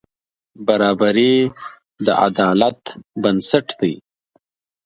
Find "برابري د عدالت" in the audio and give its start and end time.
0.67-2.81